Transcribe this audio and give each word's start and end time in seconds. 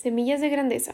Semillas 0.00 0.40
de 0.40 0.48
grandeza. 0.48 0.92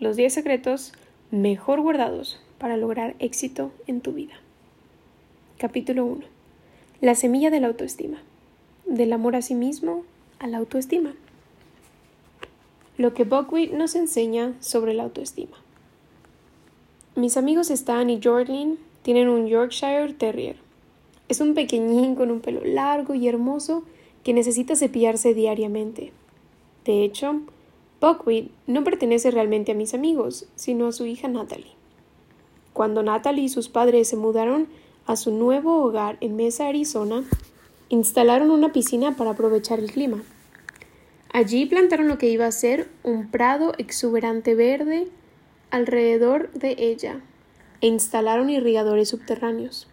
Los 0.00 0.16
10 0.16 0.32
secretos 0.32 0.94
mejor 1.30 1.82
guardados 1.82 2.40
para 2.56 2.78
lograr 2.78 3.14
éxito 3.18 3.72
en 3.86 4.00
tu 4.00 4.14
vida. 4.14 4.32
Capítulo 5.58 6.06
1. 6.06 6.24
La 7.02 7.14
semilla 7.14 7.50
de 7.50 7.60
la 7.60 7.66
autoestima. 7.66 8.22
Del 8.86 9.12
amor 9.12 9.36
a 9.36 9.42
sí 9.42 9.54
mismo 9.54 10.06
a 10.38 10.46
la 10.46 10.56
autoestima. 10.56 11.12
Lo 12.96 13.12
que 13.12 13.24
Buckwheat 13.24 13.72
nos 13.72 13.94
enseña 13.94 14.54
sobre 14.60 14.94
la 14.94 15.02
autoestima. 15.02 15.58
Mis 17.16 17.36
amigos 17.36 17.68
Stan 17.68 18.08
y 18.08 18.18
Jordan 18.24 18.78
tienen 19.02 19.28
un 19.28 19.46
Yorkshire 19.46 20.14
Terrier. 20.14 20.56
Es 21.28 21.42
un 21.42 21.52
pequeñín 21.52 22.14
con 22.14 22.30
un 22.30 22.40
pelo 22.40 22.64
largo 22.64 23.12
y 23.12 23.28
hermoso 23.28 23.84
que 24.24 24.32
necesita 24.32 24.74
cepillarse 24.74 25.34
diariamente. 25.34 26.12
De 26.86 27.04
hecho, 27.04 27.42
Buckwheat 28.00 28.50
no 28.68 28.84
pertenece 28.84 29.32
realmente 29.32 29.72
a 29.72 29.74
mis 29.74 29.92
amigos, 29.92 30.46
sino 30.54 30.86
a 30.86 30.92
su 30.92 31.04
hija 31.04 31.26
Natalie. 31.26 31.72
Cuando 32.72 33.02
Natalie 33.02 33.44
y 33.44 33.48
sus 33.48 33.68
padres 33.68 34.06
se 34.06 34.16
mudaron 34.16 34.68
a 35.06 35.16
su 35.16 35.32
nuevo 35.32 35.82
hogar 35.82 36.16
en 36.20 36.36
Mesa, 36.36 36.68
Arizona, 36.68 37.24
instalaron 37.88 38.52
una 38.52 38.72
piscina 38.72 39.16
para 39.16 39.30
aprovechar 39.30 39.80
el 39.80 39.90
clima. 39.90 40.22
Allí 41.32 41.66
plantaron 41.66 42.06
lo 42.06 42.18
que 42.18 42.28
iba 42.28 42.46
a 42.46 42.52
ser 42.52 42.88
un 43.02 43.30
prado 43.32 43.72
exuberante 43.78 44.54
verde 44.54 45.08
alrededor 45.70 46.52
de 46.52 46.76
ella 46.78 47.20
e 47.80 47.88
instalaron 47.88 48.48
irrigadores 48.48 49.08
subterráneos. 49.08 49.88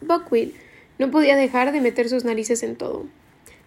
Buckwheat 0.00 0.50
no 0.98 1.12
podía 1.12 1.36
dejar 1.36 1.70
de 1.70 1.80
meter 1.80 2.08
sus 2.08 2.24
narices 2.24 2.64
en 2.64 2.74
todo. 2.74 3.04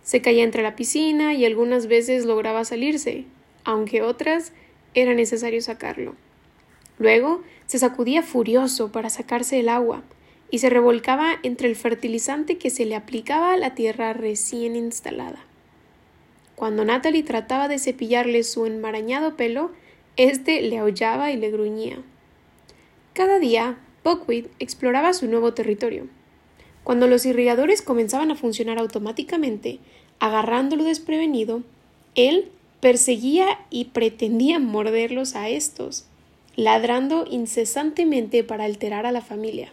Se 0.04 0.22
caía 0.22 0.44
entre 0.44 0.64
la 0.64 0.76
piscina 0.76 1.34
y 1.34 1.46
algunas 1.46 1.88
veces 1.88 2.26
lograba 2.26 2.66
salirse, 2.66 3.26
aunque 3.64 4.02
otras 4.02 4.54
era 4.94 5.14
necesario 5.14 5.62
sacarlo. 5.62 6.16
Luego 6.98 7.42
se 7.66 7.80
sacudía 7.80 8.24
furioso 8.24 8.92
para 8.92 9.10
sacarse 9.10 9.60
el 9.60 9.70
agua 9.70 10.04
y 10.52 10.60
se 10.60 10.70
revolcaba 10.70 11.40
entre 11.44 11.68
el 11.68 11.76
fertilizante 11.76 12.58
que 12.58 12.70
se 12.70 12.86
le 12.86 12.96
aplicaba 12.96 13.54
a 13.54 13.58
la 13.58 13.76
tierra 13.76 14.14
recién 14.14 14.76
instalada. 14.76 15.46
Cuando 16.56 16.84
Natalie 16.84 17.24
trataba 17.24 17.68
de 17.68 17.80
cepillarle 17.80 18.44
su 18.44 18.66
enmarañado 18.66 19.38
pelo, 19.38 19.72
éste 20.18 20.62
le 20.62 20.78
aullaba 20.80 21.32
y 21.32 21.38
le 21.38 21.52
gruñía. 21.52 22.02
Cada 23.14 23.40
día, 23.40 23.78
Buckwheat 24.04 24.48
exploraba 24.60 25.14
su 25.14 25.28
nuevo 25.28 25.54
territorio. 25.54 26.08
Cuando 26.84 27.08
los 27.08 27.26
irrigadores 27.26 27.82
comenzaban 27.82 28.32
a 28.32 28.36
funcionar 28.36 28.80
automáticamente, 28.80 29.80
agarrándolo 30.20 30.84
desprevenido, 30.84 31.64
él 32.16 32.52
perseguía 32.80 33.60
y 33.70 33.86
pretendía 33.86 34.60
morderlos 34.60 35.36
a 35.36 35.50
estos, 35.50 36.06
ladrando 36.56 37.26
incesantemente 37.30 38.44
para 38.44 38.66
alterar 38.66 39.06
a 39.06 39.12
la 39.12 39.22
familia. 39.22 39.72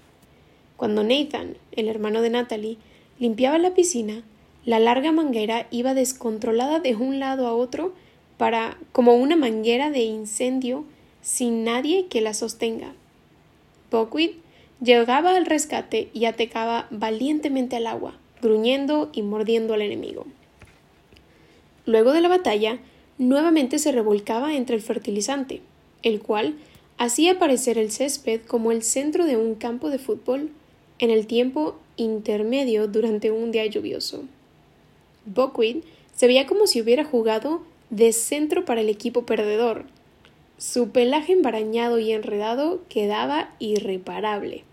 Cuando 0.76 1.04
Nathan, 1.04 1.56
el 1.72 1.88
hermano 1.88 2.20
de 2.20 2.30
Natalie, 2.30 2.78
limpiaba 3.18 3.58
la 3.58 3.74
piscina, 3.74 4.22
la 4.64 4.78
larga 4.78 5.12
manguera 5.12 5.66
iba 5.70 5.94
descontrolada 5.94 6.80
de 6.80 6.96
un 6.96 7.20
lado 7.20 7.46
a 7.46 7.54
otro 7.54 7.94
para 8.36 8.76
como 8.92 9.14
una 9.14 9.36
manguera 9.36 9.90
de 9.90 10.00
incendio 10.00 10.84
sin 11.22 11.64
nadie 11.64 12.06
que 12.06 12.20
la 12.20 12.34
sostenga. 12.34 12.92
Buckwheat 13.90 14.32
llegaba 14.80 15.36
al 15.36 15.46
rescate 15.46 16.10
y 16.12 16.26
atacaba 16.26 16.86
valientemente 16.90 17.76
al 17.76 17.86
agua, 17.86 18.14
gruñendo 18.42 19.10
y 19.12 19.22
mordiendo 19.22 19.74
al 19.74 19.82
enemigo. 19.82 20.26
Luego 21.86 22.12
de 22.12 22.20
la 22.20 22.28
batalla, 22.28 22.78
nuevamente 23.18 23.78
se 23.78 23.92
revolcaba 23.92 24.54
entre 24.54 24.76
el 24.76 24.82
fertilizante, 24.82 25.60
el 26.02 26.20
cual 26.20 26.56
hacía 26.98 27.32
aparecer 27.32 27.78
el 27.78 27.90
césped 27.90 28.40
como 28.42 28.72
el 28.72 28.82
centro 28.82 29.26
de 29.26 29.36
un 29.36 29.54
campo 29.54 29.90
de 29.90 29.98
fútbol 29.98 30.50
en 30.98 31.10
el 31.10 31.26
tiempo 31.26 31.76
intermedio 31.96 32.88
durante 32.88 33.30
un 33.30 33.52
día 33.52 33.66
lluvioso. 33.66 34.24
Buckwheat 35.26 35.84
se 36.14 36.26
veía 36.26 36.46
como 36.46 36.66
si 36.66 36.80
hubiera 36.80 37.04
jugado 37.04 37.62
de 37.90 38.12
centro 38.12 38.64
para 38.64 38.80
el 38.80 38.88
equipo 38.88 39.26
perdedor, 39.26 39.84
su 40.58 40.88
pelaje 40.88 41.34
embarañado 41.34 41.98
y 41.98 42.12
enredado 42.12 42.80
quedaba 42.88 43.54
irreparable. 43.58 44.64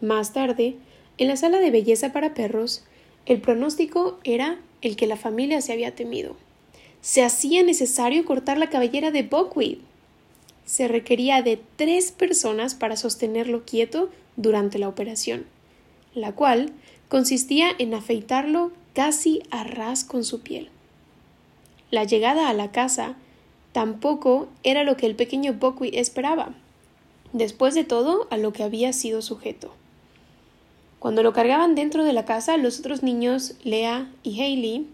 Más 0.00 0.32
tarde, 0.32 0.76
en 1.18 1.28
la 1.28 1.36
sala 1.36 1.60
de 1.60 1.70
belleza 1.70 2.12
para 2.12 2.32
perros, 2.32 2.82
el 3.26 3.40
pronóstico 3.42 4.18
era 4.24 4.58
el 4.80 4.96
que 4.96 5.06
la 5.06 5.16
familia 5.16 5.60
se 5.60 5.74
había 5.74 5.94
temido. 5.94 6.36
Se 7.06 7.22
hacía 7.22 7.62
necesario 7.62 8.24
cortar 8.24 8.58
la 8.58 8.68
cabellera 8.68 9.12
de 9.12 9.22
Buckwheat. 9.22 9.78
Se 10.64 10.88
requería 10.88 11.40
de 11.40 11.62
tres 11.76 12.10
personas 12.10 12.74
para 12.74 12.96
sostenerlo 12.96 13.64
quieto 13.64 14.10
durante 14.34 14.80
la 14.80 14.88
operación, 14.88 15.46
la 16.16 16.32
cual 16.32 16.72
consistía 17.08 17.68
en 17.78 17.94
afeitarlo 17.94 18.72
casi 18.92 19.40
a 19.52 19.62
ras 19.62 20.02
con 20.02 20.24
su 20.24 20.40
piel. 20.40 20.68
La 21.92 22.02
llegada 22.02 22.48
a 22.48 22.54
la 22.54 22.72
casa 22.72 23.14
tampoco 23.70 24.48
era 24.64 24.82
lo 24.82 24.96
que 24.96 25.06
el 25.06 25.14
pequeño 25.14 25.52
Buckwheat 25.52 25.94
esperaba, 25.94 26.54
después 27.32 27.76
de 27.76 27.84
todo 27.84 28.26
a 28.30 28.36
lo 28.36 28.52
que 28.52 28.64
había 28.64 28.92
sido 28.92 29.22
sujeto. 29.22 29.72
Cuando 30.98 31.22
lo 31.22 31.32
cargaban 31.32 31.76
dentro 31.76 32.02
de 32.02 32.12
la 32.12 32.24
casa, 32.24 32.56
los 32.56 32.80
otros 32.80 33.04
niños, 33.04 33.54
Lea 33.62 34.10
y 34.24 34.40
Hailey, 34.42 34.88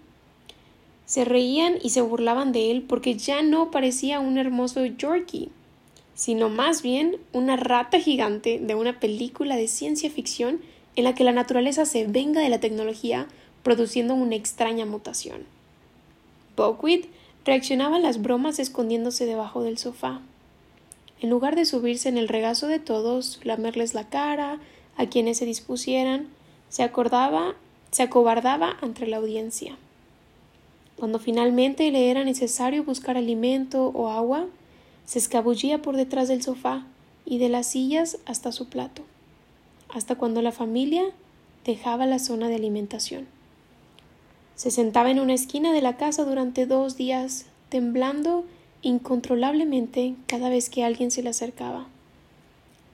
se 1.12 1.26
reían 1.26 1.74
y 1.82 1.90
se 1.90 2.00
burlaban 2.00 2.52
de 2.52 2.70
él 2.70 2.80
porque 2.88 3.16
ya 3.18 3.42
no 3.42 3.70
parecía 3.70 4.18
un 4.18 4.38
hermoso 4.38 4.86
Yorkie, 4.86 5.50
sino 6.14 6.48
más 6.48 6.80
bien 6.80 7.18
una 7.34 7.56
rata 7.56 8.00
gigante 8.00 8.58
de 8.58 8.74
una 8.74 8.98
película 8.98 9.56
de 9.56 9.68
ciencia 9.68 10.08
ficción 10.08 10.62
en 10.96 11.04
la 11.04 11.14
que 11.14 11.24
la 11.24 11.32
naturaleza 11.32 11.84
se 11.84 12.06
venga 12.06 12.40
de 12.40 12.48
la 12.48 12.60
tecnología 12.60 13.26
produciendo 13.62 14.14
una 14.14 14.36
extraña 14.36 14.86
mutación. 14.86 15.44
Buckwheat 16.56 17.04
reaccionaba 17.44 17.96
a 17.96 18.00
las 18.00 18.22
bromas 18.22 18.58
escondiéndose 18.58 19.26
debajo 19.26 19.62
del 19.62 19.76
sofá. 19.76 20.22
En 21.20 21.28
lugar 21.28 21.56
de 21.56 21.66
subirse 21.66 22.08
en 22.08 22.16
el 22.16 22.28
regazo 22.28 22.68
de 22.68 22.78
todos, 22.78 23.38
lamerles 23.42 23.92
la 23.92 24.08
cara, 24.08 24.60
a 24.96 25.04
quienes 25.04 25.36
se 25.36 25.44
dispusieran, 25.44 26.28
se 26.70 26.82
acordaba, 26.82 27.54
se 27.90 28.02
acobardaba 28.02 28.78
ante 28.80 29.06
la 29.06 29.18
audiencia. 29.18 29.76
Cuando 31.02 31.18
finalmente 31.18 31.90
le 31.90 32.12
era 32.12 32.22
necesario 32.22 32.84
buscar 32.84 33.16
alimento 33.16 33.88
o 33.88 34.08
agua, 34.08 34.46
se 35.04 35.18
escabullía 35.18 35.82
por 35.82 35.96
detrás 35.96 36.28
del 36.28 36.44
sofá 36.44 36.86
y 37.24 37.38
de 37.38 37.48
las 37.48 37.66
sillas 37.66 38.18
hasta 38.24 38.52
su 38.52 38.68
plato, 38.68 39.02
hasta 39.88 40.14
cuando 40.14 40.42
la 40.42 40.52
familia 40.52 41.02
dejaba 41.64 42.06
la 42.06 42.20
zona 42.20 42.48
de 42.48 42.54
alimentación. 42.54 43.26
Se 44.54 44.70
sentaba 44.70 45.10
en 45.10 45.18
una 45.18 45.34
esquina 45.34 45.72
de 45.72 45.82
la 45.82 45.96
casa 45.96 46.24
durante 46.24 46.66
dos 46.66 46.96
días, 46.96 47.46
temblando 47.68 48.44
incontrolablemente 48.82 50.14
cada 50.28 50.50
vez 50.50 50.70
que 50.70 50.84
alguien 50.84 51.10
se 51.10 51.24
le 51.24 51.30
acercaba. 51.30 51.88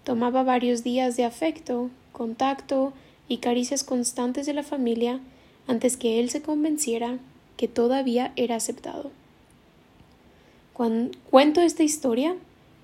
Tomaba 0.05 0.43
varios 0.45 0.83
días 0.83 1.19
de 1.19 1.27
afecto, 1.27 1.91
contacto 2.13 2.95
y 3.29 3.37
caricias 3.37 3.85
constantes 3.85 4.47
de 4.47 4.55
la 4.55 4.63
familia 4.63 5.21
antes 5.67 5.99
que 5.99 6.21
él 6.21 6.31
se 6.31 6.41
convenciera 6.41 7.19
que 7.59 7.69
todavía 7.69 8.33
era 8.37 8.57
aceptado. 8.57 9.11
cuento 11.29 11.61
esta 11.61 11.83
historia 11.83 12.37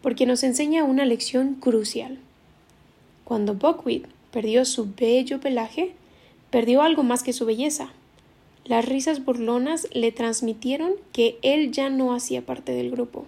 porque 0.03 0.27
nos 0.27 0.43
enseña 0.43 0.85
una 0.85 1.07
lección 1.07 1.55
crucial. 1.55 2.19
Cuando 3.25 3.55
Buckwheat 3.55 4.03
perdió 4.33 4.67
su 4.67 4.93
bello 4.95 5.41
pelaje, 5.41 5.93
perdió 6.51 6.83
algo 6.83 7.03
más 7.05 7.23
que 7.23 7.33
su 7.33 7.47
belleza, 7.47 7.91
las 8.65 8.85
risas 8.87 9.25
burlonas 9.25 9.89
le 9.93 10.11
transmitieron 10.11 10.93
que 11.13 11.39
él 11.43 11.71
ya 11.71 11.91
no 11.91 12.15
hacía 12.15 12.45
parte 12.45 12.73
del 12.73 12.91
grupo. 12.91 13.27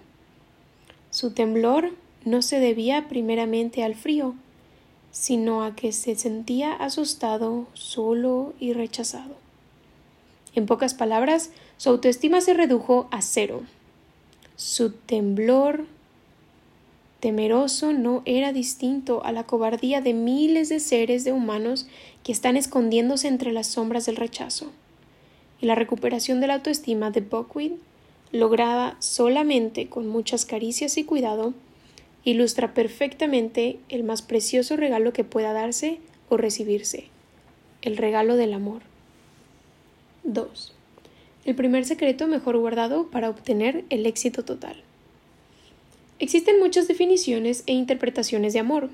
Su 1.10 1.32
temblor 1.32 1.92
no 2.25 2.42
se 2.42 2.58
debía 2.58 3.06
primeramente 3.08 3.84
al 3.84 3.94
frío, 3.94 4.34
sino 5.12 5.62
a 5.62 5.76
que 5.76 5.92
se 5.92 6.16
sentía 6.16 6.72
asustado, 6.72 7.66
solo 7.75 8.54
y 8.58 8.72
rechazado. 8.72 9.45
En 10.56 10.64
pocas 10.67 10.94
palabras, 10.94 11.50
su 11.76 11.91
autoestima 11.91 12.41
se 12.41 12.55
redujo 12.55 13.08
a 13.12 13.20
cero. 13.20 13.62
Su 14.56 14.91
temblor 14.91 15.85
temeroso 17.20 17.93
no 17.93 18.23
era 18.25 18.55
distinto 18.55 19.23
a 19.25 19.32
la 19.32 19.44
cobardía 19.44 20.00
de 20.00 20.14
miles 20.14 20.70
de 20.70 20.81
seres 20.81 21.25
de 21.25 21.32
humanos 21.32 21.87
que 22.25 22.32
están 22.32 22.56
escondiéndose 22.56 23.29
entre 23.29 23.53
las 23.53 23.67
sombras 23.67 24.06
del 24.06 24.17
rechazo 24.17 24.73
y 25.61 25.67
la 25.67 25.75
recuperación 25.75 26.41
de 26.41 26.47
la 26.47 26.55
autoestima 26.55 27.11
de 27.11 27.20
Buckwheat, 27.20 27.73
lograda 28.32 28.97
solamente 28.99 29.88
con 29.88 30.06
muchas 30.06 30.47
caricias 30.47 30.97
y 30.97 31.05
cuidado, 31.05 31.52
ilustra 32.25 32.73
perfectamente 32.73 33.79
el 33.91 34.05
más 34.05 34.23
precioso 34.23 34.76
regalo 34.76 35.12
que 35.12 35.25
pueda 35.25 35.52
darse 35.52 36.00
o 36.31 36.38
recibirse, 36.38 37.09
el 37.82 37.99
regalo 37.99 38.37
del 38.37 38.55
amor. 38.55 38.95
2. 40.26 40.73
El 41.44 41.55
primer 41.55 41.84
secreto 41.84 42.26
mejor 42.26 42.58
guardado 42.58 43.08
para 43.11 43.31
obtener 43.31 43.84
el 43.90 44.06
éxito 44.06 44.44
total. 44.44 44.82
Existen 46.19 46.58
muchas 46.58 46.88
definiciones 46.88 47.62
e 47.67 47.73
interpretaciones 47.73 48.52
de 48.52 48.58
amor. 48.58 48.90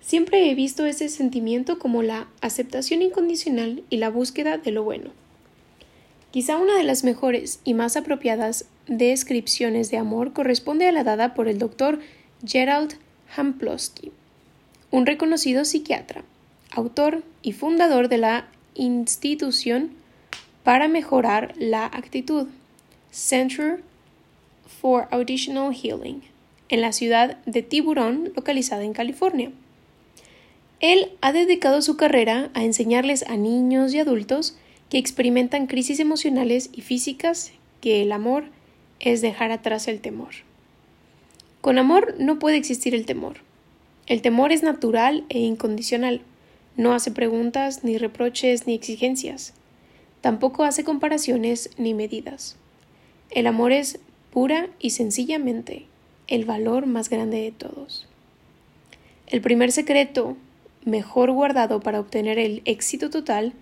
Siempre 0.00 0.50
he 0.50 0.54
visto 0.54 0.86
ese 0.86 1.08
sentimiento 1.08 1.78
como 1.78 2.02
la 2.02 2.28
aceptación 2.40 3.02
incondicional 3.02 3.82
y 3.90 3.98
la 3.98 4.08
búsqueda 4.08 4.56
de 4.56 4.70
lo 4.70 4.84
bueno. 4.84 5.10
Quizá 6.30 6.56
una 6.56 6.76
de 6.76 6.84
las 6.84 7.04
mejores 7.04 7.60
y 7.64 7.74
más 7.74 7.96
apropiadas 7.96 8.66
descripciones 8.86 9.90
de 9.90 9.98
amor 9.98 10.32
corresponde 10.32 10.88
a 10.88 10.92
la 10.92 11.04
dada 11.04 11.34
por 11.34 11.48
el 11.48 11.58
doctor 11.58 12.00
Gerald 12.44 12.94
Hamplowski, 13.36 14.12
un 14.90 15.06
reconocido 15.06 15.64
psiquiatra, 15.64 16.24
autor 16.70 17.22
y 17.42 17.52
fundador 17.52 18.08
de 18.08 18.18
la 18.18 18.48
institución 18.74 19.90
para 20.64 20.88
mejorar 20.88 21.54
la 21.56 21.84
actitud, 21.84 22.48
Center 23.12 23.82
for 24.80 25.06
Auditional 25.12 25.72
Healing, 25.72 26.22
en 26.70 26.80
la 26.80 26.92
ciudad 26.92 27.36
de 27.44 27.62
Tiburón, 27.62 28.32
localizada 28.34 28.82
en 28.82 28.94
California. 28.94 29.52
Él 30.80 31.12
ha 31.20 31.32
dedicado 31.32 31.82
su 31.82 31.96
carrera 31.96 32.50
a 32.54 32.64
enseñarles 32.64 33.24
a 33.28 33.36
niños 33.36 33.94
y 33.94 34.00
adultos 34.00 34.56
que 34.90 34.98
experimentan 34.98 35.66
crisis 35.66 36.00
emocionales 36.00 36.70
y 36.72 36.80
físicas 36.80 37.52
que 37.80 38.02
el 38.02 38.10
amor 38.10 38.44
es 39.00 39.20
dejar 39.20 39.50
atrás 39.52 39.86
el 39.86 40.00
temor. 40.00 40.30
Con 41.60 41.78
amor 41.78 42.14
no 42.18 42.38
puede 42.38 42.56
existir 42.56 42.94
el 42.94 43.06
temor. 43.06 43.36
El 44.06 44.22
temor 44.22 44.52
es 44.52 44.62
natural 44.62 45.24
e 45.28 45.40
incondicional. 45.40 46.22
No 46.76 46.92
hace 46.92 47.10
preguntas, 47.10 47.84
ni 47.84 47.96
reproches, 47.96 48.66
ni 48.66 48.74
exigencias. 48.74 49.54
Tampoco 50.24 50.64
hace 50.64 50.84
comparaciones 50.84 51.68
ni 51.76 51.92
medidas. 51.92 52.56
El 53.28 53.46
amor 53.46 53.72
es 53.72 53.98
pura 54.32 54.70
y 54.80 54.88
sencillamente 54.88 55.84
el 56.28 56.46
valor 56.46 56.86
más 56.86 57.10
grande 57.10 57.42
de 57.42 57.52
todos. 57.52 58.06
El 59.26 59.42
primer 59.42 59.70
secreto 59.70 60.38
mejor 60.86 61.30
guardado 61.30 61.80
para 61.80 62.00
obtener 62.00 62.38
el 62.38 62.62
éxito 62.64 63.10
total 63.10 63.52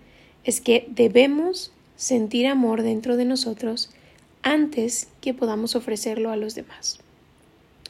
es 0.45 0.61
que 0.61 0.87
debemos 0.87 1.73
sentir 1.97 2.47
amor 2.47 2.81
dentro 2.81 3.17
de 3.17 3.25
nosotros 3.25 3.89
antes 4.41 5.09
que 5.19 5.33
podamos 5.33 5.75
ofrecerlo 5.75 6.31
a 6.31 6.37
los 6.37 6.55
demás. 6.55 7.01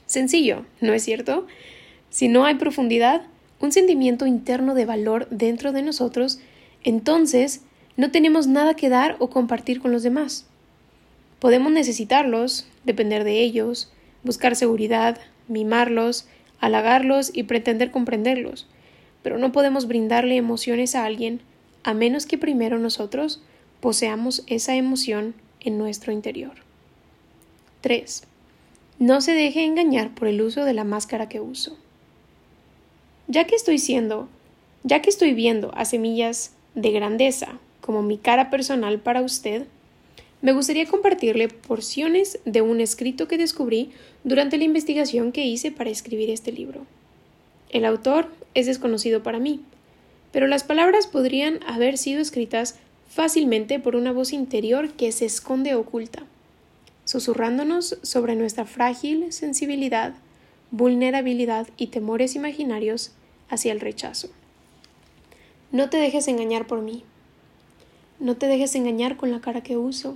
Sencillo, 0.07 0.65
¿no 0.81 0.93
es 0.93 1.03
cierto? 1.03 1.45
Si 2.09 2.27
no 2.27 2.43
hay 2.43 2.55
profundidad, 2.55 3.21
un 3.59 3.71
sentimiento 3.71 4.25
interno 4.25 4.73
de 4.73 4.87
valor 4.87 5.27
dentro 5.29 5.73
de 5.73 5.83
nosotros, 5.83 6.39
entonces 6.83 7.61
no 7.95 8.09
tenemos 8.09 8.47
nada 8.47 8.75
que 8.75 8.89
dar 8.89 9.15
o 9.19 9.29
compartir 9.29 9.79
con 9.79 9.91
los 9.91 10.03
demás. 10.03 10.45
Podemos 11.39 11.71
necesitarlos, 11.71 12.67
depender 12.85 13.23
de 13.23 13.41
ellos, 13.41 13.91
buscar 14.23 14.55
seguridad, 14.55 15.19
mimarlos, 15.47 16.25
halagarlos 16.59 17.29
y 17.33 17.43
pretender 17.43 17.91
comprenderlos, 17.91 18.67
pero 19.21 19.37
no 19.37 19.51
podemos 19.51 19.87
brindarle 19.87 20.37
emociones 20.37 20.95
a 20.95 21.05
alguien 21.05 21.41
a 21.83 21.93
menos 21.93 22.25
que 22.25 22.37
primero 22.37 22.79
nosotros 22.79 23.41
poseamos 23.79 24.43
esa 24.47 24.75
emoción 24.75 25.35
en 25.59 25.77
nuestro 25.77 26.11
interior. 26.11 26.53
3. 27.81 28.23
No 28.99 29.21
se 29.21 29.33
deje 29.33 29.65
engañar 29.65 30.15
por 30.15 30.29
el 30.29 30.41
uso 30.41 30.63
de 30.63 30.73
la 30.73 30.85
máscara 30.85 31.27
que 31.27 31.41
uso. 31.41 31.77
Ya 33.27 33.45
que 33.45 33.55
estoy 33.55 33.77
siendo, 33.77 34.29
ya 34.83 35.01
que 35.01 35.09
estoy 35.09 35.33
viendo 35.33 35.73
a 35.75 35.85
semillas 35.85 36.53
de 36.75 36.91
grandeza 36.91 37.59
como 37.83 38.01
mi 38.01 38.17
cara 38.17 38.49
personal 38.49 39.01
para 39.01 39.21
usted, 39.21 39.65
me 40.41 40.53
gustaría 40.53 40.85
compartirle 40.85 41.49
porciones 41.49 42.39
de 42.45 42.61
un 42.61 42.79
escrito 42.79 43.27
que 43.27 43.37
descubrí 43.37 43.91
durante 44.23 44.57
la 44.57 44.63
investigación 44.63 45.33
que 45.33 45.45
hice 45.45 45.69
para 45.69 45.89
escribir 45.89 46.29
este 46.29 46.53
libro. 46.53 46.85
El 47.69 47.83
autor 47.83 48.31
es 48.53 48.67
desconocido 48.67 49.21
para 49.21 49.39
mí, 49.39 49.59
pero 50.31 50.47
las 50.47 50.63
palabras 50.63 51.07
podrían 51.07 51.59
haber 51.67 51.97
sido 51.97 52.21
escritas 52.21 52.75
fácilmente 53.09 53.79
por 53.79 53.97
una 53.97 54.13
voz 54.13 54.31
interior 54.31 54.93
que 54.93 55.11
se 55.11 55.25
esconde 55.25 55.75
oculta, 55.75 56.23
susurrándonos 57.03 57.97
sobre 58.01 58.37
nuestra 58.37 58.63
frágil 58.63 59.33
sensibilidad, 59.33 60.13
vulnerabilidad 60.71 61.67
y 61.75 61.87
temores 61.87 62.35
imaginarios 62.35 63.11
hacia 63.49 63.73
el 63.73 63.81
rechazo. 63.81 64.29
No 65.73 65.89
te 65.89 65.97
dejes 65.97 66.29
engañar 66.29 66.65
por 66.65 66.81
mí. 66.81 67.03
No 68.23 68.37
te 68.37 68.47
dejes 68.47 68.73
engañar 68.75 69.17
con 69.17 69.31
la 69.31 69.41
cara 69.41 69.63
que 69.63 69.75
uso. 69.75 70.15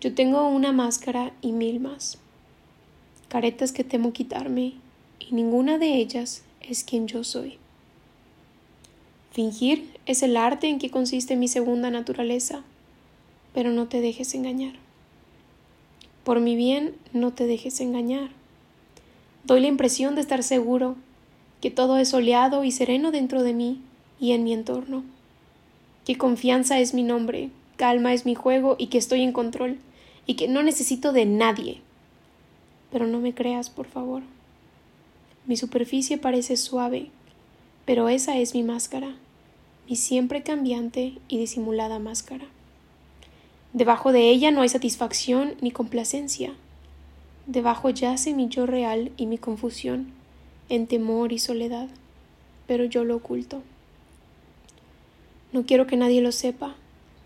Yo 0.00 0.12
tengo 0.12 0.48
una 0.48 0.72
máscara 0.72 1.32
y 1.40 1.52
mil 1.52 1.78
más. 1.78 2.18
Caretas 3.28 3.70
que 3.70 3.84
temo 3.84 4.12
quitarme 4.12 4.72
y 5.20 5.32
ninguna 5.32 5.78
de 5.78 5.98
ellas 5.98 6.42
es 6.60 6.82
quien 6.82 7.06
yo 7.06 7.22
soy. 7.22 7.58
Fingir 9.30 9.88
es 10.04 10.24
el 10.24 10.36
arte 10.36 10.66
en 10.66 10.80
que 10.80 10.90
consiste 10.90 11.36
mi 11.36 11.46
segunda 11.46 11.92
naturaleza, 11.92 12.64
pero 13.54 13.70
no 13.70 13.86
te 13.86 14.00
dejes 14.00 14.34
engañar. 14.34 14.74
Por 16.24 16.40
mi 16.40 16.56
bien, 16.56 16.96
no 17.12 17.32
te 17.32 17.46
dejes 17.46 17.80
engañar. 17.80 18.30
Doy 19.44 19.60
la 19.60 19.68
impresión 19.68 20.16
de 20.16 20.22
estar 20.22 20.42
seguro 20.42 20.96
que 21.60 21.70
todo 21.70 21.98
es 21.98 22.08
soleado 22.08 22.64
y 22.64 22.72
sereno 22.72 23.12
dentro 23.12 23.44
de 23.44 23.54
mí 23.54 23.80
y 24.18 24.32
en 24.32 24.42
mi 24.42 24.52
entorno 24.52 25.04
que 26.04 26.16
confianza 26.16 26.78
es 26.78 26.94
mi 26.94 27.02
nombre, 27.02 27.50
calma 27.76 28.12
es 28.12 28.26
mi 28.26 28.34
juego 28.34 28.76
y 28.78 28.86
que 28.88 28.98
estoy 28.98 29.22
en 29.22 29.32
control 29.32 29.78
y 30.26 30.34
que 30.34 30.48
no 30.48 30.62
necesito 30.62 31.12
de 31.12 31.26
nadie. 31.26 31.80
Pero 32.90 33.06
no 33.06 33.20
me 33.20 33.34
creas, 33.34 33.70
por 33.70 33.86
favor. 33.86 34.22
Mi 35.46 35.56
superficie 35.56 36.18
parece 36.18 36.56
suave, 36.56 37.10
pero 37.84 38.08
esa 38.08 38.38
es 38.38 38.54
mi 38.54 38.62
máscara, 38.62 39.16
mi 39.88 39.96
siempre 39.96 40.42
cambiante 40.42 41.14
y 41.28 41.38
disimulada 41.38 41.98
máscara. 41.98 42.44
Debajo 43.72 44.12
de 44.12 44.30
ella 44.30 44.50
no 44.50 44.62
hay 44.62 44.68
satisfacción 44.68 45.54
ni 45.60 45.70
complacencia. 45.70 46.52
Debajo 47.46 47.90
yace 47.90 48.34
mi 48.34 48.48
yo 48.48 48.66
real 48.66 49.10
y 49.16 49.26
mi 49.26 49.38
confusión, 49.38 50.12
en 50.68 50.86
temor 50.86 51.32
y 51.32 51.38
soledad, 51.38 51.88
pero 52.66 52.84
yo 52.84 53.04
lo 53.04 53.16
oculto. 53.16 53.62
No 55.52 55.66
quiero 55.66 55.86
que 55.86 55.96
nadie 55.96 56.20
lo 56.20 56.32
sepa. 56.32 56.76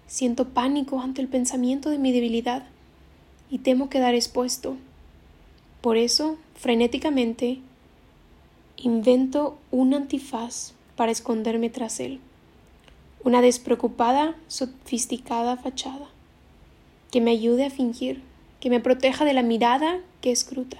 Siento 0.06 0.48
pánico 0.48 1.00
ante 1.00 1.20
el 1.20 1.28
pensamiento 1.28 1.90
de 1.90 1.98
mi 1.98 2.12
debilidad 2.12 2.64
y 3.50 3.58
temo 3.58 3.88
quedar 3.88 4.14
expuesto. 4.14 4.76
Por 5.80 5.96
eso, 5.96 6.38
frenéticamente, 6.54 7.58
invento 8.76 9.58
un 9.70 9.94
antifaz 9.94 10.72
para 10.96 11.12
esconderme 11.12 11.70
tras 11.70 12.00
él. 12.00 12.20
Una 13.22 13.40
despreocupada, 13.40 14.36
sofisticada 14.48 15.56
fachada 15.56 16.08
que 17.14 17.20
me 17.20 17.30
ayude 17.30 17.64
a 17.64 17.70
fingir, 17.70 18.22
que 18.58 18.70
me 18.70 18.80
proteja 18.80 19.24
de 19.24 19.34
la 19.34 19.44
mirada 19.44 20.00
que 20.20 20.32
escruta. 20.32 20.78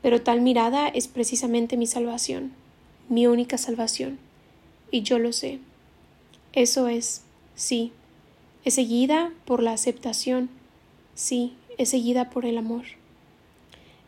Pero 0.00 0.22
tal 0.22 0.42
mirada 0.42 0.86
es 0.86 1.08
precisamente 1.08 1.76
mi 1.76 1.88
salvación, 1.88 2.52
mi 3.08 3.26
única 3.26 3.58
salvación, 3.58 4.20
y 4.92 5.02
yo 5.02 5.18
lo 5.18 5.32
sé. 5.32 5.58
Eso 6.52 6.88
es, 6.88 7.22
sí, 7.54 7.92
es 8.64 8.74
seguida 8.74 9.32
por 9.44 9.62
la 9.62 9.72
aceptación, 9.72 10.50
sí, 11.14 11.54
es 11.78 11.90
seguida 11.90 12.28
por 12.30 12.44
el 12.44 12.58
amor. 12.58 12.84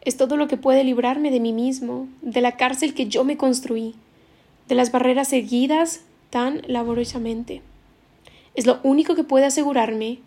Es 0.00 0.16
todo 0.16 0.37
lo 0.37 0.49
que 0.49 0.56
puede 0.56 0.82
librarme 0.82 1.30
de 1.30 1.38
mí 1.38 1.52
mismo, 1.52 2.08
de 2.20 2.40
la 2.40 2.56
cárcel 2.56 2.94
que 2.94 3.06
yo 3.06 3.22
me 3.22 3.37
construí, 3.37 3.94
de 4.68 4.75
las 4.75 4.90
barreras 4.90 5.28
seguidas 5.28 6.00
tan 6.30 6.62
laboriosamente. 6.66 7.62
Es 8.54 8.66
lo 8.66 8.80
único 8.82 9.14
que 9.14 9.22
puede 9.22 9.46
asegurarme 9.46 10.18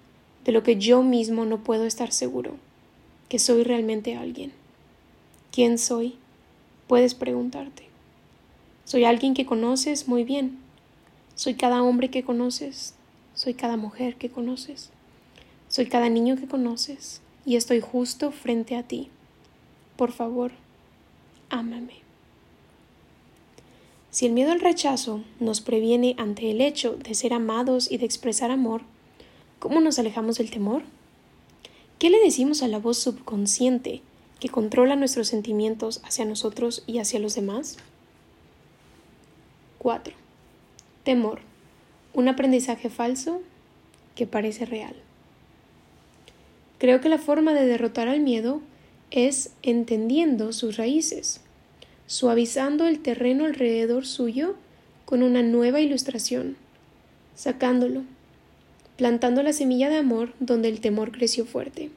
de 0.45 0.51
lo 0.53 0.63
que 0.63 0.77
yo 0.77 1.03
mismo 1.03 1.43
no 1.43 1.63
puedo 1.63 1.85
estar 1.85 2.13
seguro, 2.13 2.55
que 3.27 3.39
soy 3.39 3.63
realmente 3.63 4.15
alguien. 4.15 4.53
¿Quién 5.51 5.77
soy? 5.77 6.15
Puedes 6.87 7.13
preguntarte. 7.13 7.83
Soy 8.85 9.03
alguien 9.03 9.33
que 9.33 9.45
conoces 9.45 10.07
muy 10.07 10.23
bien, 10.23 10.59
soy 11.35 11.55
cada 11.55 11.83
hombre 11.83 12.09
que 12.09 12.23
conoces, 12.23 12.95
soy 13.33 13.53
cada 13.53 13.77
mujer 13.77 14.15
que 14.15 14.29
conoces, 14.29 14.89
soy 15.67 15.85
cada 15.87 16.09
niño 16.09 16.37
que 16.37 16.47
conoces 16.47 17.21
y 17.45 17.57
estoy 17.57 17.81
justo 17.81 18.31
frente 18.31 18.75
a 18.75 18.83
ti. 18.83 19.09
Por 19.97 20.11
favor, 20.11 20.51
ámame. 21.49 22.05
Si 24.11 24.25
el 24.25 24.31
miedo 24.31 24.53
al 24.53 24.61
rechazo 24.61 25.23
nos 25.41 25.59
previene 25.59 26.15
ante 26.17 26.49
el 26.49 26.61
hecho 26.61 26.95
de 26.95 27.13
ser 27.13 27.33
amados 27.33 27.91
y 27.91 27.97
de 27.97 28.05
expresar 28.05 28.49
amor, 28.49 28.83
¿cómo 29.59 29.81
nos 29.81 29.99
alejamos 29.99 30.37
del 30.37 30.51
temor? 30.51 30.83
¿Qué 31.99 32.09
le 32.09 32.19
decimos 32.19 32.63
a 32.63 32.69
la 32.69 32.79
voz 32.79 32.97
subconsciente 32.97 34.01
que 34.39 34.47
controla 34.47 34.95
nuestros 34.95 35.27
sentimientos 35.27 36.01
hacia 36.05 36.23
nosotros 36.23 36.83
y 36.87 36.99
hacia 36.99 37.19
los 37.19 37.35
demás? 37.35 37.77
4. 39.79 40.24
Temor. 41.05 41.39
¿Un 42.15 42.27
aprendizaje 42.27 42.89
falso? 42.89 43.43
que 44.15 44.25
parece 44.25 44.65
real. 44.65 44.95
Creo 46.79 46.99
que 46.99 47.09
la 47.09 47.19
forma 47.19 47.53
de 47.53 47.67
derrotar 47.67 48.07
al 48.07 48.21
miedo 48.21 48.61
es 49.11 49.51
entendiendo 49.61 50.51
sus 50.51 50.77
raíces, 50.77 51.41
suavizando 52.07 52.87
el 52.87 53.01
terreno 53.01 53.45
alrededor 53.45 54.07
suyo 54.07 54.55
con 55.05 55.21
una 55.21 55.43
nueva 55.43 55.79
ilustración, 55.79 56.55
sacándolo, 57.35 58.01
plantando 58.97 59.43
la 59.43 59.53
semilla 59.53 59.89
de 59.89 59.97
amor 59.97 60.33
donde 60.39 60.69
el 60.69 60.79
temor 60.79 61.11
creció 61.11 61.45
fuerte. 61.45 61.91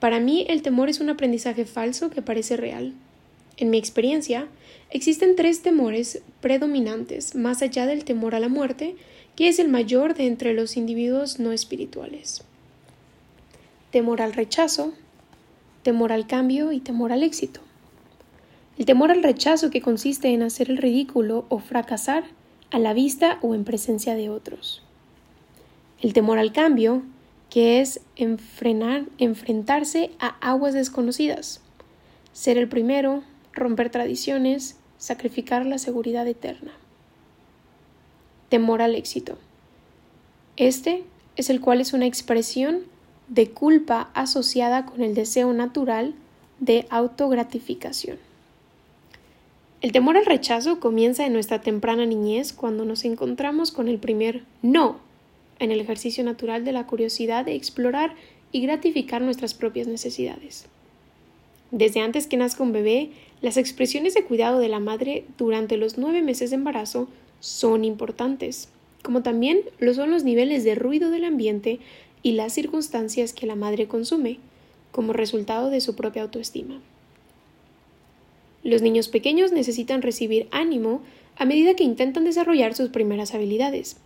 Para 0.00 0.20
mí 0.20 0.46
el 0.48 0.62
temor 0.62 0.88
es 0.88 1.00
un 1.00 1.10
aprendizaje 1.10 1.66
falso 1.66 2.08
que 2.08 2.22
parece 2.22 2.56
real. 2.56 2.94
En 3.58 3.68
mi 3.68 3.76
experiencia, 3.76 4.46
existen 4.90 5.36
tres 5.36 5.62
temores 5.62 6.22
predominantes 6.40 7.34
más 7.34 7.62
allá 7.62 7.86
del 7.86 8.04
temor 8.04 8.34
a 8.34 8.40
la 8.40 8.48
muerte, 8.48 8.96
que 9.34 9.48
es 9.48 9.58
el 9.58 9.68
mayor 9.68 10.14
de 10.14 10.26
entre 10.26 10.54
los 10.54 10.76
individuos 10.76 11.38
no 11.38 11.52
espirituales. 11.52 12.42
Temor 13.90 14.22
al 14.22 14.32
rechazo, 14.32 14.94
temor 15.82 16.12
al 16.12 16.26
cambio 16.26 16.72
y 16.72 16.80
temor 16.80 17.12
al 17.12 17.22
éxito. 17.22 17.60
El 18.78 18.86
temor 18.86 19.10
al 19.10 19.22
rechazo 19.22 19.70
que 19.70 19.80
consiste 19.80 20.28
en 20.28 20.42
hacer 20.42 20.70
el 20.70 20.78
ridículo 20.78 21.46
o 21.48 21.58
fracasar 21.58 22.24
a 22.70 22.78
la 22.78 22.92
vista 22.92 23.38
o 23.42 23.54
en 23.54 23.64
presencia 23.64 24.14
de 24.14 24.28
otros. 24.28 24.82
El 26.02 26.12
temor 26.12 26.38
al 26.38 26.52
cambio, 26.52 27.02
que 27.48 27.80
es 27.80 28.00
enfrenar, 28.16 29.04
enfrentarse 29.18 30.10
a 30.18 30.36
aguas 30.40 30.74
desconocidas, 30.74 31.60
ser 32.32 32.58
el 32.58 32.68
primero, 32.68 33.22
romper 33.56 33.90
tradiciones, 33.90 34.76
sacrificar 34.98 35.66
la 35.66 35.78
seguridad 35.78 36.26
eterna. 36.26 36.72
Temor 38.48 38.82
al 38.82 38.94
éxito. 38.94 39.38
Este 40.56 41.04
es 41.36 41.50
el 41.50 41.60
cual 41.60 41.80
es 41.80 41.92
una 41.92 42.06
expresión 42.06 42.84
de 43.28 43.50
culpa 43.50 44.10
asociada 44.14 44.86
con 44.86 45.02
el 45.02 45.14
deseo 45.14 45.52
natural 45.52 46.14
de 46.60 46.86
autogratificación. 46.90 48.18
El 49.82 49.92
temor 49.92 50.16
al 50.16 50.24
rechazo 50.24 50.80
comienza 50.80 51.26
en 51.26 51.32
nuestra 51.32 51.60
temprana 51.60 52.06
niñez 52.06 52.52
cuando 52.52 52.84
nos 52.84 53.04
encontramos 53.04 53.72
con 53.72 53.88
el 53.88 53.98
primer 53.98 54.44
no 54.62 55.00
en 55.58 55.70
el 55.70 55.80
ejercicio 55.80 56.24
natural 56.24 56.64
de 56.64 56.72
la 56.72 56.86
curiosidad 56.86 57.44
de 57.44 57.54
explorar 57.54 58.14
y 58.52 58.62
gratificar 58.62 59.22
nuestras 59.22 59.54
propias 59.54 59.86
necesidades. 59.86 60.66
Desde 61.70 62.00
antes 62.00 62.26
que 62.26 62.36
nazca 62.36 62.62
un 62.62 62.72
bebé, 62.72 63.10
las 63.42 63.56
expresiones 63.56 64.14
de 64.14 64.24
cuidado 64.24 64.58
de 64.58 64.68
la 64.68 64.80
madre 64.80 65.24
durante 65.36 65.76
los 65.76 65.98
nueve 65.98 66.22
meses 66.22 66.50
de 66.50 66.56
embarazo 66.56 67.08
son 67.40 67.84
importantes, 67.84 68.68
como 69.02 69.22
también 69.22 69.60
lo 69.78 69.94
son 69.94 70.10
los 70.10 70.24
niveles 70.24 70.64
de 70.64 70.74
ruido 70.74 71.10
del 71.10 71.24
ambiente 71.24 71.78
y 72.22 72.32
las 72.32 72.52
circunstancias 72.54 73.32
que 73.32 73.46
la 73.46 73.54
madre 73.54 73.86
consume, 73.86 74.38
como 74.90 75.12
resultado 75.12 75.70
de 75.70 75.80
su 75.80 75.94
propia 75.94 76.22
autoestima. 76.22 76.80
Los 78.64 78.82
niños 78.82 79.08
pequeños 79.08 79.52
necesitan 79.52 80.02
recibir 80.02 80.48
ánimo 80.50 81.02
a 81.36 81.44
medida 81.44 81.74
que 81.74 81.84
intentan 81.84 82.24
desarrollar 82.24 82.74
sus 82.74 82.88
primeras 82.88 83.34
habilidades. 83.34 83.98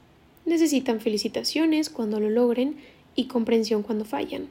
Necesitan 0.44 1.00
felicitaciones 1.00 1.88
cuando 1.88 2.18
lo 2.18 2.28
logren 2.28 2.76
y 3.14 3.26
comprensión 3.26 3.82
cuando 3.82 4.04
fallan. 4.04 4.48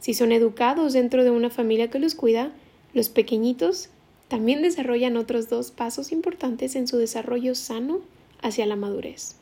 Si 0.00 0.14
son 0.14 0.32
educados 0.32 0.92
dentro 0.92 1.24
de 1.24 1.30
una 1.30 1.50
familia 1.50 1.90
que 1.90 1.98
los 1.98 2.14
cuida, 2.14 2.52
los 2.94 3.08
pequeñitos 3.08 3.88
también 4.28 4.62
desarrollan 4.62 5.16
otros 5.16 5.48
dos 5.48 5.70
pasos 5.70 6.12
importantes 6.12 6.76
en 6.76 6.88
su 6.88 6.96
desarrollo 6.96 7.54
sano 7.54 8.00
hacia 8.42 8.66
la 8.66 8.76
madurez. 8.76 9.36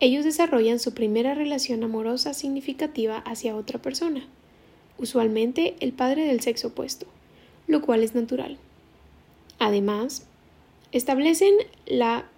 Ellos 0.00 0.24
desarrollan 0.24 0.78
su 0.78 0.92
primera 0.94 1.34
relación 1.34 1.82
amorosa 1.82 2.34
significativa 2.34 3.18
hacia 3.18 3.56
otra 3.56 3.80
persona, 3.80 4.26
usualmente 4.98 5.76
el 5.80 5.92
padre 5.92 6.26
del 6.26 6.40
sexo 6.40 6.68
opuesto 6.68 7.06
lo 7.66 7.82
cual 7.82 8.02
es 8.02 8.14
natural. 8.14 8.58
Además, 9.58 10.26
establecen 10.92 11.54
la 11.86 12.28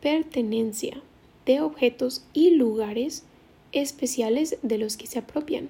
pertenencia 0.00 1.00
de 1.46 1.60
objetos 1.60 2.24
y 2.32 2.50
lugares 2.50 3.24
especiales 3.72 4.58
de 4.62 4.78
los 4.78 4.96
que 4.96 5.06
se 5.06 5.18
apropian. 5.18 5.68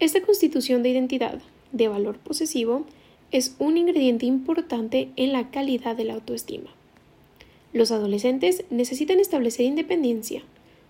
Esta 0.00 0.22
constitución 0.22 0.82
de 0.82 0.90
identidad 0.90 1.40
de 1.72 1.88
valor 1.88 2.18
posesivo 2.18 2.84
es 3.30 3.54
un 3.58 3.76
ingrediente 3.76 4.26
importante 4.26 5.10
en 5.16 5.32
la 5.32 5.50
calidad 5.50 5.96
de 5.96 6.04
la 6.04 6.14
autoestima. 6.14 6.70
Los 7.72 7.90
adolescentes 7.90 8.64
necesitan 8.70 9.20
establecer 9.20 9.66
independencia, 9.66 10.42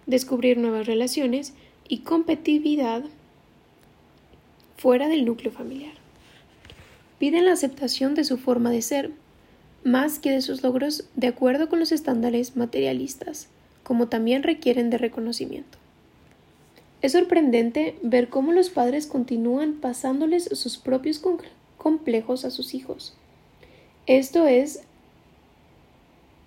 descubrir 0.06 0.58
nuevas 0.58 0.86
relaciones 0.86 1.54
y 1.88 1.98
competitividad 1.98 3.04
fuera 4.76 5.08
del 5.08 5.24
núcleo 5.24 5.50
familiar 5.50 5.98
piden 7.18 7.46
la 7.46 7.52
aceptación 7.52 8.14
de 8.14 8.24
su 8.24 8.38
forma 8.38 8.70
de 8.70 8.82
ser, 8.82 9.10
más 9.84 10.18
que 10.18 10.30
de 10.30 10.40
sus 10.40 10.62
logros 10.62 11.04
de 11.14 11.28
acuerdo 11.28 11.68
con 11.68 11.80
los 11.80 11.92
estándares 11.92 12.56
materialistas, 12.56 13.48
como 13.82 14.08
también 14.08 14.42
requieren 14.42 14.90
de 14.90 14.98
reconocimiento. 14.98 15.78
Es 17.00 17.12
sorprendente 17.12 17.96
ver 18.02 18.28
cómo 18.28 18.52
los 18.52 18.70
padres 18.70 19.06
continúan 19.06 19.74
pasándoles 19.74 20.44
sus 20.44 20.78
propios 20.78 21.22
complejos 21.76 22.44
a 22.44 22.50
sus 22.50 22.74
hijos. 22.74 23.14
Esto 24.06 24.46
es 24.48 24.80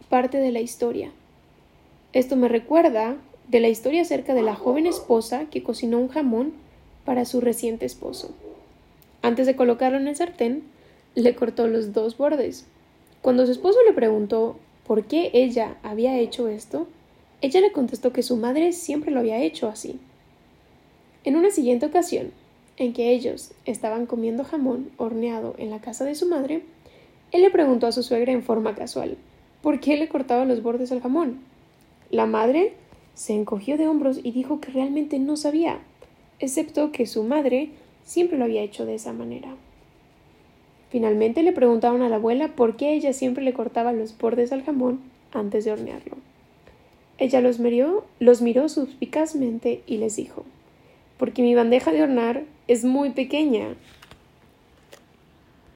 parte 0.09 0.39
de 0.39 0.51
la 0.51 0.59
historia. 0.59 1.11
Esto 2.11 2.35
me 2.35 2.49
recuerda 2.49 3.15
de 3.47 3.61
la 3.61 3.69
historia 3.69 4.01
acerca 4.01 4.33
de 4.33 4.41
la 4.41 4.55
joven 4.55 4.87
esposa 4.87 5.45
que 5.45 5.63
cocinó 5.63 5.99
un 5.99 6.09
jamón 6.09 6.51
para 7.05 7.23
su 7.23 7.39
reciente 7.39 7.85
esposo. 7.85 8.31
Antes 9.21 9.47
de 9.47 9.55
colocarlo 9.55 9.99
en 9.99 10.09
el 10.09 10.17
sartén, 10.17 10.63
le 11.15 11.33
cortó 11.33 11.67
los 11.67 11.93
dos 11.93 12.17
bordes. 12.17 12.65
Cuando 13.21 13.45
su 13.45 13.53
esposo 13.53 13.79
le 13.87 13.93
preguntó 13.93 14.57
por 14.85 15.05
qué 15.05 15.31
ella 15.33 15.77
había 15.81 16.17
hecho 16.17 16.49
esto, 16.49 16.87
ella 17.39 17.61
le 17.61 17.71
contestó 17.71 18.11
que 18.11 18.23
su 18.23 18.35
madre 18.35 18.73
siempre 18.73 19.11
lo 19.11 19.21
había 19.21 19.41
hecho 19.41 19.69
así. 19.69 19.99
En 21.23 21.35
una 21.35 21.51
siguiente 21.51 21.85
ocasión, 21.85 22.31
en 22.77 22.93
que 22.93 23.11
ellos 23.11 23.51
estaban 23.65 24.07
comiendo 24.07 24.43
jamón 24.43 24.89
horneado 24.97 25.53
en 25.59 25.69
la 25.69 25.79
casa 25.79 26.03
de 26.03 26.15
su 26.15 26.27
madre, 26.27 26.63
él 27.31 27.43
le 27.43 27.51
preguntó 27.51 27.85
a 27.85 27.91
su 27.91 28.01
suegra 28.01 28.31
en 28.31 28.41
forma 28.41 28.73
casual 28.73 29.17
por 29.61 29.79
qué 29.79 29.97
le 29.97 30.07
cortaba 30.07 30.45
los 30.45 30.63
bordes 30.63 30.91
al 30.91 31.01
jamón. 31.01 31.39
La 32.09 32.25
madre 32.25 32.73
se 33.13 33.33
encogió 33.33 33.77
de 33.77 33.87
hombros 33.87 34.19
y 34.23 34.31
dijo 34.31 34.59
que 34.59 34.71
realmente 34.71 35.19
no 35.19 35.37
sabía, 35.37 35.77
excepto 36.39 36.91
que 36.91 37.05
su 37.05 37.23
madre 37.23 37.69
siempre 38.03 38.39
lo 38.39 38.45
había 38.45 38.63
hecho 38.63 38.87
de 38.87 38.95
esa 38.95 39.13
manera. 39.13 39.55
Finalmente 40.89 41.43
le 41.43 41.53
preguntaron 41.53 42.01
a 42.01 42.09
la 42.09 42.15
abuela 42.15 42.47
por 42.55 42.75
qué 42.77 42.93
ella 42.93 43.13
siempre 43.13 43.43
le 43.43 43.53
cortaba 43.53 43.93
los 43.93 44.17
bordes 44.17 44.51
al 44.51 44.63
jamón 44.63 44.99
antes 45.31 45.65
de 45.65 45.71
hornearlo. 45.71 46.17
Ella 47.19 47.41
los 47.41 47.59
miró, 47.59 48.05
los 48.19 48.41
miró 48.41 48.67
suspicazmente 48.67 49.83
y 49.85 49.97
les 49.97 50.15
dijo 50.15 50.43
porque 51.21 51.43
mi 51.43 51.53
bandeja 51.53 51.91
de 51.91 52.01
hornar 52.01 52.45
es 52.67 52.83
muy 52.83 53.11
pequeña 53.11 53.75